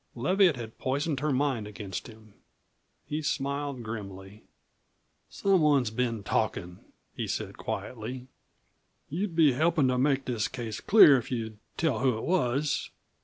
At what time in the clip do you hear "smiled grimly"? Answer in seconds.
3.21-4.41